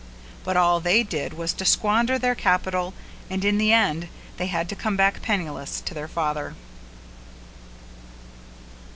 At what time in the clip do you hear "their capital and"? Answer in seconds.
2.17-3.45